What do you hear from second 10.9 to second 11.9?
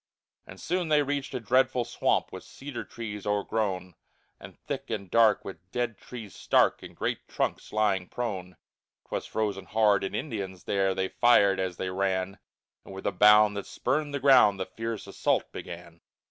They fired as